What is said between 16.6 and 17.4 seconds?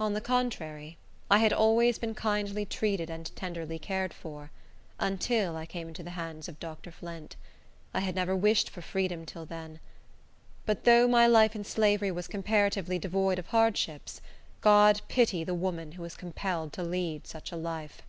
to lead